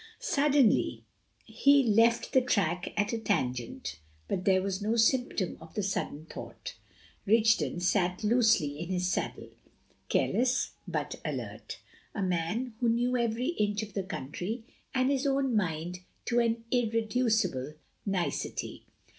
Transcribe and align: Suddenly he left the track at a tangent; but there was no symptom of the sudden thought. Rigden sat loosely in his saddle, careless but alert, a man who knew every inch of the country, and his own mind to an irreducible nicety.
Suddenly 0.17 1.03
he 1.45 1.83
left 1.83 2.33
the 2.33 2.41
track 2.41 2.91
at 2.99 3.13
a 3.13 3.19
tangent; 3.19 3.99
but 4.27 4.45
there 4.45 4.63
was 4.63 4.81
no 4.81 4.95
symptom 4.95 5.57
of 5.61 5.75
the 5.75 5.83
sudden 5.83 6.25
thought. 6.25 6.73
Rigden 7.27 7.79
sat 7.79 8.23
loosely 8.23 8.79
in 8.79 8.89
his 8.89 9.07
saddle, 9.07 9.49
careless 10.09 10.71
but 10.87 11.21
alert, 11.23 11.77
a 12.15 12.23
man 12.23 12.73
who 12.79 12.89
knew 12.89 13.15
every 13.15 13.49
inch 13.49 13.83
of 13.83 13.93
the 13.93 14.01
country, 14.01 14.63
and 14.95 15.11
his 15.11 15.27
own 15.27 15.55
mind 15.55 15.99
to 16.25 16.39
an 16.39 16.63
irreducible 16.71 17.73
nicety. 18.03 18.85